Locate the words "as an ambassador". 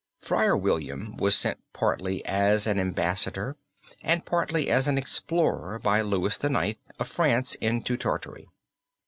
2.25-3.55